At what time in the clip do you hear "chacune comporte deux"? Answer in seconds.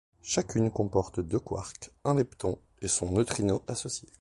0.23-1.39